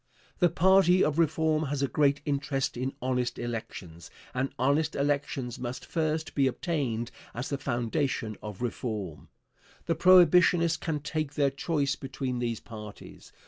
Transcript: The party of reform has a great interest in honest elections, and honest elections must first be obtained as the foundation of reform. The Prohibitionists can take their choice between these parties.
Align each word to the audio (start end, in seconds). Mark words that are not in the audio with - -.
The 0.39 0.49
party 0.49 1.03
of 1.03 1.19
reform 1.19 1.65
has 1.65 1.83
a 1.83 1.87
great 1.87 2.21
interest 2.25 2.75
in 2.75 2.95
honest 3.03 3.37
elections, 3.37 4.09
and 4.33 4.49
honest 4.57 4.95
elections 4.95 5.59
must 5.59 5.85
first 5.85 6.33
be 6.33 6.47
obtained 6.47 7.11
as 7.35 7.49
the 7.49 7.59
foundation 7.59 8.35
of 8.41 8.63
reform. 8.63 9.29
The 9.85 9.93
Prohibitionists 9.93 10.77
can 10.79 11.01
take 11.01 11.35
their 11.35 11.51
choice 11.51 11.95
between 11.95 12.39
these 12.39 12.59
parties. 12.59 13.31